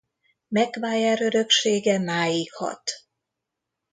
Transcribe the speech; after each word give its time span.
Macquarie 0.47 1.17
öröksége 1.23 1.99
máig 1.99 2.51
hat. 2.55 2.83